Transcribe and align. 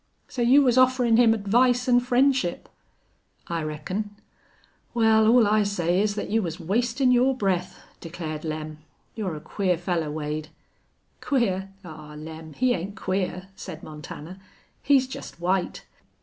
So 0.27 0.41
you 0.41 0.63
was 0.63 0.79
offerin' 0.79 1.17
him 1.17 1.31
advice 1.31 1.87
an' 1.87 1.99
friendship?" 1.99 2.67
"I 3.45 3.61
reckon." 3.61 4.15
"Wal, 4.95 5.27
all 5.27 5.45
I 5.45 5.61
say 5.61 6.01
is 6.01 6.15
thet 6.15 6.31
you 6.31 6.41
was 6.41 6.59
wastin' 6.59 7.11
yore 7.11 7.37
breath," 7.37 7.83
declared 7.99 8.43
Lem. 8.43 8.79
"You're 9.13 9.35
a 9.35 9.39
queer 9.39 9.77
fellar, 9.77 10.09
Wade." 10.09 10.47
"Queer? 11.21 11.71
Aw, 11.85 12.15
Lem, 12.17 12.53
he 12.53 12.73
ain't 12.73 12.95
queer," 12.95 13.49
said 13.55 13.83
Montana. 13.83 14.39
"He's 14.81 15.05
jest 15.07 15.39
white. 15.39 15.85